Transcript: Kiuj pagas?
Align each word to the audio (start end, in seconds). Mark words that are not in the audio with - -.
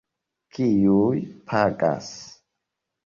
Kiuj 0.57 1.21
pagas? 1.53 2.11